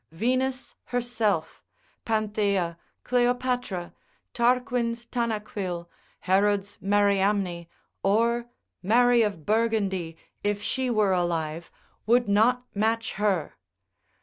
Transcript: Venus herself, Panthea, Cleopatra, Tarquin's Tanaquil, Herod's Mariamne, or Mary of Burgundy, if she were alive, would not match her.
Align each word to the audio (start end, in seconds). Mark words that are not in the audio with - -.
Venus 0.11 0.73
herself, 0.85 1.61
Panthea, 2.05 2.79
Cleopatra, 3.03 3.93
Tarquin's 4.33 5.05
Tanaquil, 5.05 5.87
Herod's 6.21 6.79
Mariamne, 6.81 7.67
or 8.01 8.47
Mary 8.81 9.21
of 9.21 9.45
Burgundy, 9.45 10.17
if 10.43 10.59
she 10.63 10.89
were 10.89 11.13
alive, 11.13 11.69
would 12.07 12.27
not 12.27 12.65
match 12.73 13.13
her. 13.21 13.53